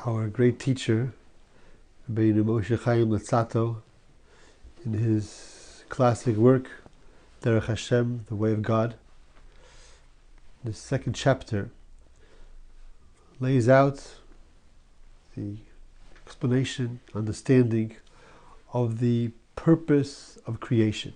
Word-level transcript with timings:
our 0.00 0.28
great 0.28 0.58
teacher, 0.58 1.12
Rabbeinu 2.10 2.44
Moshe 2.44 2.78
Chaim 2.78 3.08
Luzzatto, 3.08 3.76
in 4.84 4.92
his 4.94 5.84
classic 5.88 6.36
work, 6.36 6.68
Derech 7.42 7.66
Hashem, 7.66 8.26
The 8.28 8.34
Way 8.34 8.52
of 8.52 8.62
God, 8.62 8.96
the 10.62 10.72
second 10.72 11.14
chapter 11.14 11.70
lays 13.40 13.68
out 13.68 14.16
the 15.36 15.56
explanation, 16.26 17.00
understanding 17.14 17.96
of 18.72 18.98
the 19.00 19.30
purpose 19.56 20.38
of 20.46 20.60
creation. 20.60 21.14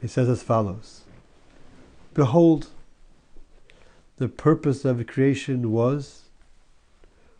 He 0.00 0.06
says 0.08 0.28
as 0.28 0.42
follows 0.42 1.02
Behold, 2.14 2.68
the 4.18 4.28
purpose 4.28 4.84
of 4.84 5.06
creation 5.06 5.70
was 5.70 6.24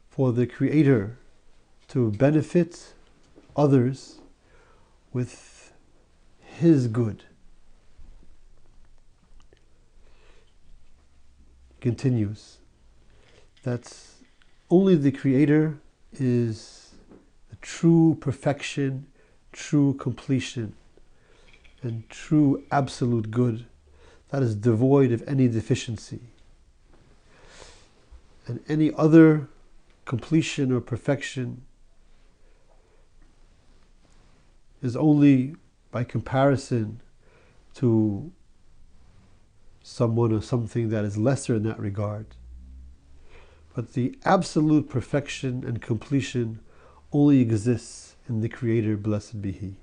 for 0.09 0.33
the 0.33 0.47
Creator 0.47 1.19
to 1.89 2.13
benefit 2.13 2.95
others 3.57 4.21
with 5.13 5.73
His 6.41 6.87
good. 6.87 7.25
Continues 11.81 12.59
that 13.65 13.93
only 14.71 14.95
the 14.95 15.13
Creator 15.13 15.79
is 16.13 16.93
the 17.51 17.57
true 17.57 18.17
perfection, 18.21 19.07
true 19.53 19.95
completion, 19.95 20.75
and 21.83 22.09
true 22.09 22.63
absolute 22.71 23.33
good 23.33 23.67
that 24.29 24.43
is 24.43 24.55
devoid 24.55 25.11
of 25.11 25.27
any 25.27 25.49
deficiency. 25.49 26.21
And 28.49 28.61
any 28.67 28.93
other 28.95 29.49
completion 30.07 30.73
or 30.73 30.81
perfection 30.81 31.63
is 34.83 34.97
only 34.97 35.55
by 35.91 36.03
comparison 36.03 37.03
to 37.75 38.33
someone 39.83 40.33
or 40.33 40.41
something 40.41 40.89
that 40.89 41.05
is 41.05 41.19
lesser 41.19 41.55
in 41.57 41.63
that 41.65 41.79
regard. 41.79 42.27
But 43.75 43.93
the 43.93 44.19
absolute 44.25 44.89
perfection 44.89 45.63
and 45.65 45.81
completion 45.83 46.61
only 47.13 47.41
exists 47.41 48.17
in 48.29 48.41
the 48.41 48.49
Creator, 48.49 48.97
blessed 48.97 49.43
be 49.43 49.53
He. 49.53 49.77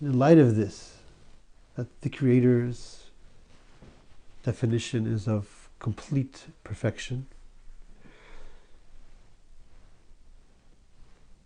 In 0.00 0.18
light 0.18 0.38
of 0.38 0.56
this, 0.56 0.98
that 1.76 2.00
the 2.02 2.10
Creator's 2.10 3.01
definition 4.42 5.06
is 5.06 5.28
of 5.28 5.68
complete 5.78 6.46
perfection, 6.64 7.26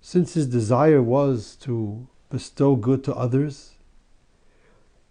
since 0.01 0.35
his 0.35 0.47
desire 0.47 1.03
was 1.03 1.57
to 1.57 2.07
bestow 2.31 2.77
good 2.77 3.03
to 3.05 3.15
others, 3.15 3.73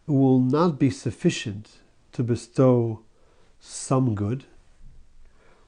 it 0.08 0.12
will 0.12 0.40
not 0.40 0.80
be 0.80 0.90
sufficient 0.90 1.80
to 2.12 2.24
bestow 2.24 3.02
some 3.60 4.16
good, 4.16 4.46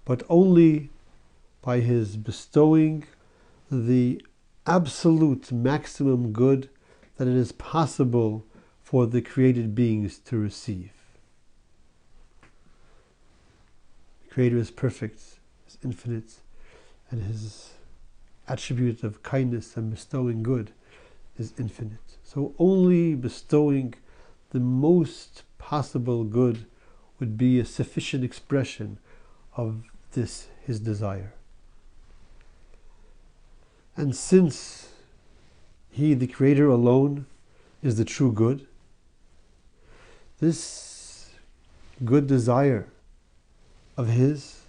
but 0.05 0.23
only 0.29 0.89
by 1.61 1.79
his 1.79 2.15
bestowing 2.15 3.03
the 3.69 4.21
absolute 4.65 5.51
maximum 5.51 6.31
good 6.31 6.69
that 7.17 7.27
it 7.27 7.35
is 7.35 7.51
possible 7.51 8.45
for 8.81 9.05
the 9.05 9.21
created 9.21 9.75
beings 9.75 10.19
to 10.19 10.37
receive. 10.37 10.91
The 14.26 14.26
Creator 14.37 14.57
is 14.57 14.69
perfect, 14.69 15.19
is 15.67 15.79
infinite, 15.83 16.35
and 17.09 17.23
his 17.23 17.71
attribute 18.47 19.03
of 19.03 19.23
kindness 19.23 19.75
and 19.75 19.89
bestowing 19.89 20.43
good 20.43 20.69
is 21.39 21.53
infinite. 21.57 22.19
So 22.23 22.53
only 22.59 23.15
bestowing 23.15 23.95
the 24.51 24.59
most 24.59 25.41
possible 25.57 26.23
good 26.23 26.67
would 27.19 27.35
be 27.35 27.59
a 27.59 27.65
sufficient 27.65 28.23
expression 28.23 28.99
of 29.55 29.85
this 30.11 30.49
his 30.63 30.79
desire. 30.81 31.33
And 33.95 34.15
since 34.15 34.89
he, 35.89 36.13
the 36.13 36.27
Creator 36.27 36.67
alone, 36.67 37.25
is 37.81 37.97
the 37.97 38.05
true 38.05 38.31
good, 38.31 38.67
this 40.39 41.31
good 42.05 42.27
desire 42.27 42.87
of 43.97 44.09
his 44.09 44.61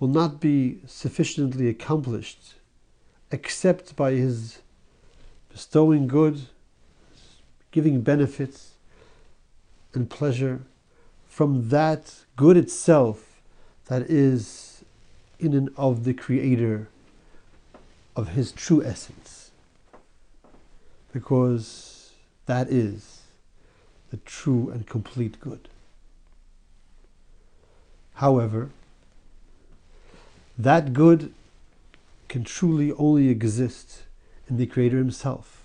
will 0.00 0.08
not 0.08 0.40
be 0.40 0.80
sufficiently 0.86 1.68
accomplished 1.68 2.54
except 3.30 3.94
by 3.94 4.12
his 4.12 4.60
bestowing 5.50 6.08
good, 6.08 6.40
giving 7.70 8.00
benefits 8.00 8.72
and 9.94 10.10
pleasure 10.10 10.62
from 11.28 11.68
that 11.68 12.14
good 12.36 12.56
itself 12.56 13.40
that 13.86 14.02
is 14.02 14.84
in 15.38 15.54
and 15.54 15.70
of 15.76 16.04
the 16.04 16.14
Creator 16.14 16.88
of 18.16 18.28
his 18.28 18.52
true 18.52 18.82
essence. 18.84 19.50
Because 21.12 22.12
that 22.46 22.68
is 22.68 23.22
the 24.10 24.16
true 24.18 24.70
and 24.70 24.86
complete 24.86 25.38
good. 25.40 25.68
However, 28.22 28.70
that 30.56 30.92
good 30.92 31.34
can 32.28 32.44
truly 32.44 32.92
only 32.92 33.28
exist 33.28 34.04
in 34.48 34.58
the 34.58 34.66
Creator 34.66 34.98
Himself. 34.98 35.64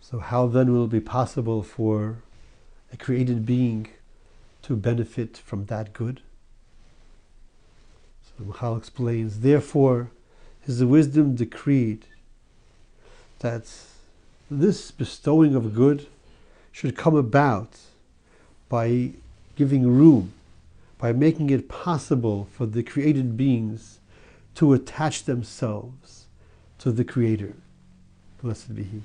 So, 0.00 0.20
how 0.20 0.46
then 0.46 0.72
will 0.72 0.84
it 0.84 0.90
be 0.90 1.00
possible 1.00 1.64
for 1.64 2.18
a 2.92 2.96
created 2.96 3.46
being 3.46 3.88
to 4.62 4.76
benefit 4.76 5.36
from 5.38 5.64
that 5.64 5.92
good? 5.92 6.20
So, 8.22 8.44
Ramchal 8.44 8.78
explains, 8.78 9.40
therefore, 9.40 10.12
his 10.60 10.84
wisdom 10.84 11.34
decreed 11.34 12.04
that 13.40 13.64
this 14.48 14.92
bestowing 14.92 15.56
of 15.56 15.74
good 15.74 16.06
should 16.70 16.96
come 16.96 17.16
about 17.16 17.76
by 18.68 19.14
giving 19.58 19.84
room, 19.84 20.32
by 20.98 21.12
making 21.12 21.50
it 21.50 21.68
possible 21.68 22.46
for 22.52 22.64
the 22.64 22.82
created 22.82 23.36
beings 23.36 23.98
to 24.54 24.72
attach 24.72 25.24
themselves 25.24 26.26
to 26.78 26.92
the 26.92 27.02
Creator. 27.02 27.54
Blessed 28.40 28.76
be 28.76 28.84
He. 28.84 29.02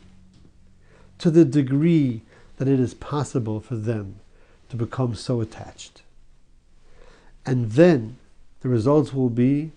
To 1.17 1.31
the 1.31 1.43
degree 1.43 2.21
that 2.57 2.67
it 2.67 2.79
is 2.79 2.93
possible 2.93 3.59
for 3.59 3.75
them 3.75 4.19
to 4.69 4.75
become 4.75 5.15
so 5.15 5.41
attached. 5.41 6.03
And 7.47 7.71
then 7.71 8.17
the 8.61 8.69
results 8.69 9.11
will 9.11 9.31
be 9.31 9.71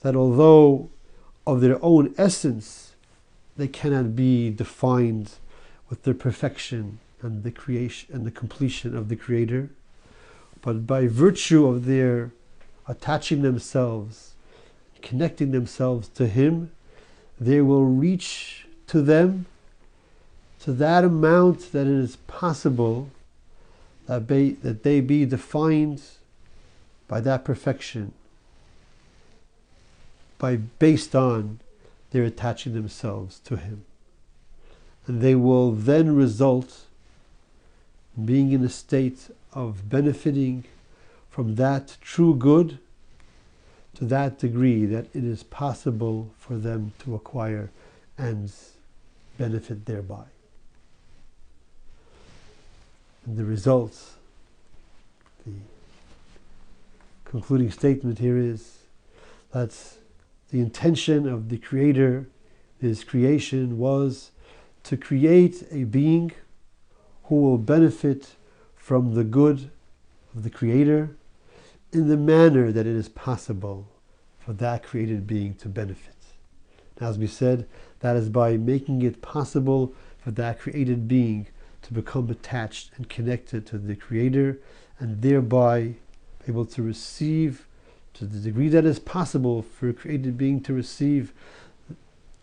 that 0.00 0.16
although 0.16 0.90
of 1.46 1.60
their 1.60 1.78
own 1.80 2.12
essence 2.18 2.94
they 3.56 3.68
cannot 3.68 4.16
be 4.16 4.50
defined 4.50 5.30
with 5.88 6.02
their 6.02 6.14
perfection 6.14 6.98
and 7.20 7.44
the 7.44 7.52
creation 7.52 8.12
and 8.12 8.26
the 8.26 8.32
completion 8.32 8.96
of 8.96 9.08
the 9.08 9.14
Creator, 9.14 9.70
but 10.62 10.86
by 10.86 11.08
virtue 11.08 11.66
of 11.66 11.84
their 11.86 12.30
attaching 12.86 13.42
themselves, 13.42 14.34
connecting 15.02 15.50
themselves 15.50 16.08
to 16.08 16.28
Him, 16.28 16.70
they 17.38 17.60
will 17.60 17.84
reach 17.84 18.66
to 18.86 19.02
them 19.02 19.46
to 20.60 20.72
that 20.72 21.02
amount 21.02 21.72
that 21.72 21.88
it 21.88 21.92
is 21.92 22.14
possible 22.28 23.10
that, 24.06 24.26
be, 24.28 24.50
that 24.62 24.84
they 24.84 25.00
be 25.00 25.26
defined 25.26 26.00
by 27.08 27.20
that 27.20 27.44
perfection, 27.44 28.12
by 30.38 30.56
based 30.56 31.16
on 31.16 31.58
their 32.12 32.22
attaching 32.22 32.74
themselves 32.74 33.40
to 33.40 33.56
Him. 33.56 33.84
And 35.08 35.20
they 35.20 35.34
will 35.34 35.72
then 35.72 36.14
result 36.14 36.82
in 38.16 38.26
being 38.26 38.52
in 38.52 38.62
a 38.62 38.68
state 38.68 39.30
of 39.52 39.88
benefiting 39.88 40.64
from 41.28 41.56
that 41.56 41.96
true 42.00 42.34
good 42.34 42.78
to 43.94 44.04
that 44.06 44.38
degree 44.38 44.86
that 44.86 45.06
it 45.14 45.24
is 45.24 45.42
possible 45.42 46.30
for 46.38 46.56
them 46.56 46.92
to 46.98 47.14
acquire 47.14 47.70
and 48.16 48.52
benefit 49.38 49.86
thereby. 49.86 50.24
And 53.26 53.36
the 53.36 53.44
results, 53.44 54.14
the 55.46 55.52
concluding 57.24 57.70
statement 57.70 58.18
here 58.18 58.36
is 58.36 58.78
that 59.52 59.76
the 60.50 60.60
intention 60.60 61.28
of 61.28 61.48
the 61.48 61.58
Creator, 61.58 62.26
His 62.80 63.04
creation, 63.04 63.78
was 63.78 64.30
to 64.84 64.96
create 64.96 65.66
a 65.70 65.84
being 65.84 66.32
who 67.24 67.36
will 67.36 67.58
benefit 67.58 68.34
from 68.82 69.14
the 69.14 69.22
good 69.22 69.70
of 70.34 70.42
the 70.42 70.50
Creator 70.50 71.14
in 71.92 72.08
the 72.08 72.16
manner 72.16 72.72
that 72.72 72.84
it 72.84 72.96
is 72.96 73.08
possible 73.08 73.86
for 74.40 74.52
that 74.54 74.82
created 74.82 75.24
being 75.24 75.54
to 75.54 75.68
benefit. 75.68 76.16
And 76.98 77.08
as 77.08 77.16
we 77.16 77.28
said, 77.28 77.68
that 78.00 78.16
is 78.16 78.28
by 78.28 78.56
making 78.56 79.02
it 79.02 79.22
possible 79.22 79.94
for 80.18 80.32
that 80.32 80.58
created 80.58 81.06
being 81.06 81.46
to 81.82 81.94
become 81.94 82.28
attached 82.28 82.90
and 82.96 83.08
connected 83.08 83.66
to 83.66 83.78
the 83.78 83.94
Creator 83.94 84.58
and 84.98 85.22
thereby 85.22 85.94
able 86.48 86.64
to 86.64 86.82
receive 86.82 87.68
to 88.14 88.24
the 88.24 88.40
degree 88.40 88.68
that 88.68 88.84
is 88.84 88.98
possible 88.98 89.62
for 89.62 89.90
a 89.90 89.94
created 89.94 90.36
being 90.36 90.60
to 90.60 90.74
receive 90.74 91.32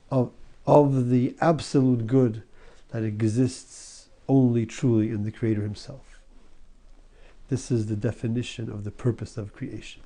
of, 0.09 0.31
of 0.65 1.09
the 1.09 1.35
absolute 1.41 2.07
good 2.07 2.43
that 2.91 3.03
exists 3.03 4.07
only 4.29 4.65
truly 4.65 5.09
in 5.09 5.23
the 5.23 5.31
Creator 5.31 5.63
Himself. 5.63 6.08
This 7.49 7.71
is 7.71 7.87
the 7.87 7.95
definition 7.95 8.69
of 8.69 8.83
the 8.83 8.91
purpose 8.91 9.37
of 9.37 9.53
creation. 9.53 10.01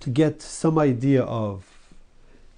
To 0.00 0.10
get 0.10 0.42
some 0.42 0.78
idea 0.78 1.22
of 1.22 1.64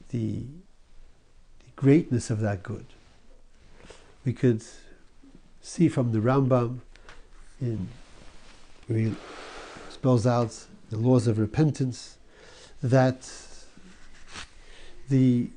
the, 0.09 0.41
the 0.41 1.71
greatness 1.77 2.31
of 2.31 2.41
that 2.41 2.63
good, 2.63 2.87
we 4.25 4.33
could 4.33 4.63
see 5.61 5.89
from 5.89 6.13
the 6.13 6.19
Rambam 6.19 6.81
in 7.61 7.89
he 8.89 9.15
spells 9.89 10.27
out 10.27 10.67
the 10.91 10.99
laws 10.99 11.27
of 11.27 11.39
repentance 11.39 12.19
that 12.83 13.31
the 15.09 15.49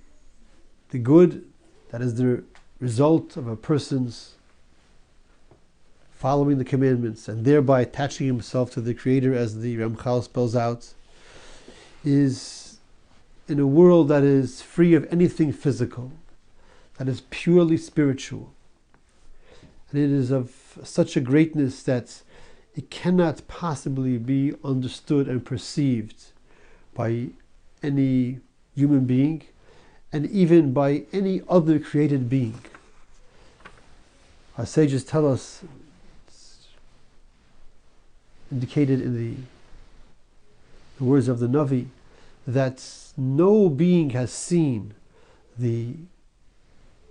the 0.91 0.99
good 0.99 1.43
that 1.91 2.01
is 2.01 2.15
the 2.15 2.43
result 2.79 3.35
of 3.35 3.47
a 3.47 3.55
person's 3.55 4.36
following 6.17 6.57
the 6.57 6.65
commandments 6.65 7.27
and 7.27 7.45
thereby 7.45 7.81
attaching 7.81 8.25
himself 8.25 8.71
to 8.71 8.81
the 8.81 8.93
Creator, 8.93 9.35
as 9.35 9.59
the 9.61 9.77
Ramchal 9.77 10.23
spells 10.23 10.55
out, 10.55 10.93
is 12.03 12.79
in 13.47 13.59
a 13.59 13.67
world 13.67 14.07
that 14.07 14.23
is 14.23 14.61
free 14.61 14.95
of 14.95 15.07
anything 15.11 15.53
physical, 15.53 16.11
that 16.97 17.07
is 17.07 17.21
purely 17.29 17.77
spiritual. 17.77 18.53
And 19.91 19.99
it 19.99 20.11
is 20.11 20.31
of 20.31 20.79
such 20.83 21.15
a 21.15 21.21
greatness 21.21 21.83
that 21.83 22.23
it 22.75 22.89
cannot 22.89 23.47
possibly 23.47 24.17
be 24.17 24.53
understood 24.63 25.27
and 25.27 25.45
perceived 25.45 26.25
by 26.95 27.27
any 27.83 28.39
human 28.75 29.05
being 29.05 29.43
and 30.11 30.25
even 30.27 30.73
by 30.73 31.03
any 31.13 31.41
other 31.47 31.79
created 31.79 32.27
being. 32.27 32.59
Our 34.57 34.65
sages 34.65 35.03
tell 35.03 35.31
us, 35.31 35.63
indicated 38.51 39.01
in 39.01 39.15
the, 39.15 39.35
the 40.97 41.03
words 41.03 41.27
of 41.27 41.39
the 41.39 41.47
Navi, 41.47 41.87
that 42.45 42.83
no 43.17 43.69
being 43.69 44.11
has 44.11 44.31
seen 44.31 44.93
the 45.57 45.95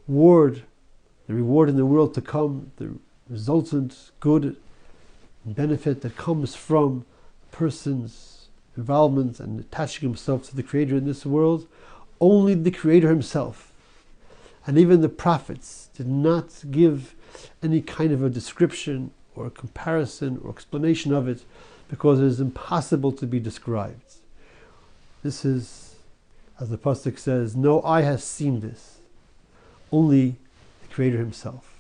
reward, 0.09 0.62
the 1.27 1.35
reward 1.35 1.69
in 1.69 1.77
the 1.77 1.87
world 1.87 2.15
to 2.15 2.21
come, 2.21 2.73
the 2.77 2.94
resultant 3.29 4.11
good 4.21 4.56
benefit 5.44 6.03
that 6.03 6.17
comes 6.17 6.55
from 6.55 7.05
a 7.53 7.56
person's 7.56 8.49
involvement 8.77 9.41
and 9.41 9.61
attaching 9.61 10.09
himself 10.09 10.49
to 10.49 10.56
the 10.56 10.62
Creator 10.62 10.97
in 10.97 11.06
this 11.06 11.27
world, 11.27 11.67
only 12.21 12.55
the 12.55 12.71
Creator 12.71 13.09
Himself. 13.09 13.73
And 14.67 14.79
even 14.79 15.00
the 15.00 15.09
prophets 15.09 15.89
did 15.97 16.09
not 16.09 16.65
give 16.71 17.15
any 17.62 17.81
kind 17.81 18.12
of 18.12 18.23
a 18.23 18.31
description 18.31 19.12
or 19.37 19.47
a 19.47 19.50
comparison 19.50 20.41
or 20.43 20.50
explanation 20.50 21.12
of 21.12 21.29
it 21.29 21.44
because 21.88 22.19
it 22.19 22.25
is 22.25 22.41
impossible 22.41 23.12
to 23.12 23.27
be 23.27 23.38
described. 23.38 24.15
This 25.23 25.44
is, 25.44 25.97
as 26.59 26.71
the 26.71 26.79
Pasuk 26.79 27.19
says, 27.19 27.55
no 27.55 27.83
eye 27.83 28.03
has 28.03 28.25
seen 28.25 28.61
this, 28.61 28.99
only 29.93 30.37
the 30.83 30.94
Creator 30.94 31.19
Himself. 31.19 31.73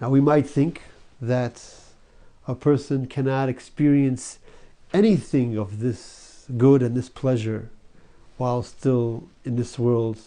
Now 0.00 0.10
we 0.10 0.20
might 0.20 0.46
think 0.46 0.82
that 1.20 1.62
a 2.46 2.54
person 2.54 3.06
cannot 3.06 3.48
experience 3.48 4.38
anything 4.92 5.56
of 5.56 5.80
this 5.80 6.46
good 6.56 6.82
and 6.82 6.94
this 6.94 7.08
pleasure 7.08 7.70
while 8.36 8.62
still 8.62 9.28
in 9.44 9.56
this 9.56 9.78
world, 9.78 10.20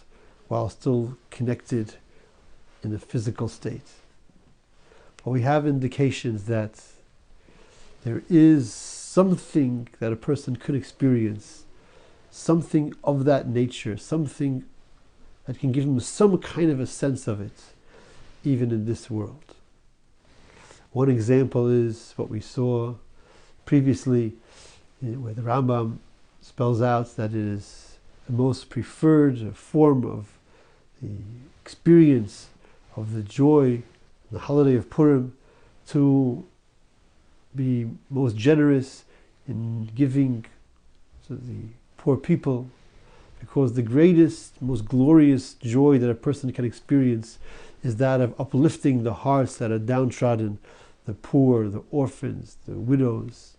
while 0.47 0.69
still 0.69 1.17
connected 1.29 1.93
in 2.83 2.93
a 2.93 2.99
physical 2.99 3.47
state. 3.47 3.87
But 5.23 5.31
we 5.31 5.41
have 5.41 5.67
indications 5.67 6.45
that 6.45 6.81
there 8.03 8.23
is 8.29 8.73
something 8.73 9.87
that 9.99 10.13
a 10.13 10.15
person 10.15 10.55
could 10.55 10.75
experience, 10.75 11.65
something 12.31 12.93
of 13.03 13.25
that 13.25 13.47
nature, 13.47 13.97
something 13.97 14.63
that 15.45 15.59
can 15.59 15.71
give 15.71 15.83
him 15.83 15.99
some 15.99 16.37
kind 16.37 16.71
of 16.71 16.79
a 16.79 16.87
sense 16.87 17.27
of 17.27 17.41
it, 17.41 17.59
even 18.43 18.71
in 18.71 18.85
this 18.85 19.09
world. 19.09 19.55
One 20.91 21.09
example 21.09 21.67
is 21.67 22.13
what 22.15 22.29
we 22.29 22.39
saw 22.39 22.95
previously, 23.65 24.33
eh, 25.03 25.15
where 25.15 25.33
the 25.33 25.41
Rambam 25.41 25.97
spells 26.41 26.81
out 26.81 27.15
that 27.15 27.31
it 27.31 27.35
is 27.35 27.97
the 28.25 28.33
most 28.33 28.69
preferred 28.69 29.55
form 29.55 30.05
of 30.05 30.37
the 31.01 31.17
experience 31.63 32.47
of 32.95 33.13
the 33.13 33.21
joy, 33.21 33.83
the 34.31 34.39
holiday 34.39 34.75
of 34.75 34.89
Purim, 34.89 35.35
to 35.87 36.45
be 37.55 37.89
most 38.09 38.35
generous 38.35 39.05
in 39.47 39.89
giving 39.95 40.45
to 41.27 41.35
the 41.35 41.69
poor 41.97 42.15
people, 42.15 42.69
because 43.39 43.73
the 43.73 43.81
greatest, 43.81 44.61
most 44.61 44.85
glorious 44.85 45.53
joy 45.55 45.97
that 45.97 46.09
a 46.09 46.15
person 46.15 46.51
can 46.51 46.65
experience 46.65 47.39
is 47.83 47.95
that 47.95 48.21
of 48.21 48.39
uplifting 48.39 49.03
the 49.03 49.13
hearts 49.13 49.57
that 49.57 49.71
are 49.71 49.79
downtrodden, 49.79 50.59
the 51.05 51.13
poor, 51.13 51.67
the 51.69 51.81
orphans, 51.91 52.57
the 52.67 52.75
widows, 52.75 53.55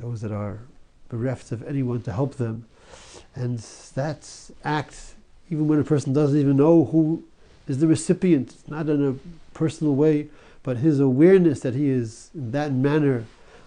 those 0.00 0.20
that 0.20 0.30
are 0.30 0.60
bereft 1.08 1.50
of 1.52 1.66
anyone 1.66 2.02
to 2.02 2.12
help 2.12 2.34
them. 2.34 2.66
And 3.34 3.58
that 3.94 4.28
act, 4.64 5.14
even 5.50 5.68
when 5.68 5.80
a 5.80 5.84
person 5.84 6.12
doesn't 6.12 6.38
even 6.38 6.56
know 6.56 6.84
who 6.84 7.24
is 7.66 7.78
the 7.78 7.86
recipient, 7.86 8.54
not 8.68 8.88
in 8.88 9.04
a 9.04 9.14
personal 9.58 9.94
way, 9.96 10.28
but 10.62 10.76
his 10.76 11.00
awareness 11.00 11.60
that 11.60 11.74
he 11.74 11.88
is 11.88 12.30
in 12.32 12.52
that 12.52 12.72
manner 12.72 13.24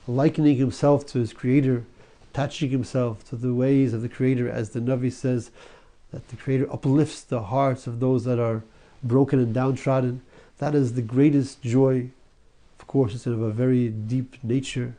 likening 0.08 0.56
himself 0.56 1.06
to 1.06 1.20
his 1.20 1.34
Creator, 1.34 1.84
attaching 2.32 2.70
himself 2.70 3.28
to 3.30 3.36
the 3.36 3.54
ways 3.54 3.94
of 3.94 4.02
the 4.02 4.10
Creator, 4.10 4.50
as 4.50 4.70
the 4.70 4.80
Navi 4.80 5.12
says, 5.12 5.52
that 6.12 6.30
the 6.30 6.38
Creator 6.38 6.72
uplifts 6.72 7.22
the 7.22 7.44
hearts 7.44 7.88
of 7.88 8.00
those 8.00 8.24
that 8.24 8.40
are 8.40 8.64
broken 9.04 9.38
and 9.40 9.54
downtrodden. 9.54 10.22
That 10.60 10.76
is 10.76 10.94
the 10.94 11.02
greatest 11.02 11.62
joy. 11.62 12.10
Of 12.80 12.88
course, 12.88 13.14
it's 13.14 13.28
of 13.28 13.42
a 13.42 13.52
very 13.52 13.90
deep 13.90 14.38
nature 14.44 14.96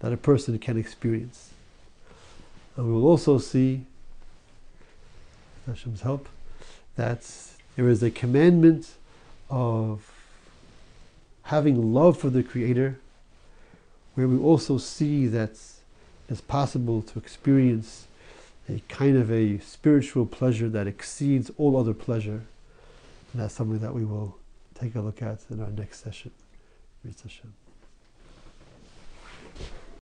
that 0.00 0.12
a 0.12 0.18
person 0.18 0.58
can 0.58 0.76
experience. 0.76 1.54
And 2.76 2.86
we 2.86 2.92
will 2.92 3.06
also 3.06 3.38
see, 3.38 3.86
Hashem's 5.66 6.02
help, 6.02 6.28
that 6.96 7.30
there 7.76 7.88
is 7.88 8.02
a 8.02 8.10
commandment 8.10 8.92
of 9.48 10.13
having 11.44 11.92
love 11.92 12.18
for 12.18 12.30
the 12.30 12.42
Creator, 12.42 12.98
where 14.14 14.28
we 14.28 14.38
also 14.38 14.78
see 14.78 15.26
that 15.26 15.58
it's 16.28 16.40
possible 16.40 17.02
to 17.02 17.18
experience 17.18 18.06
a 18.68 18.82
kind 18.88 19.16
of 19.16 19.30
a 19.30 19.58
spiritual 19.58 20.24
pleasure 20.24 20.68
that 20.70 20.86
exceeds 20.86 21.50
all 21.58 21.76
other 21.76 21.92
pleasure. 21.92 22.42
And 23.32 23.42
that's 23.42 23.54
something 23.54 23.80
that 23.80 23.92
we 23.92 24.04
will 24.04 24.38
take 24.74 24.94
a 24.94 25.00
look 25.00 25.20
at 25.20 25.40
in 25.50 25.60
our 25.60 25.70
next 25.70 26.02
session. 26.02 26.30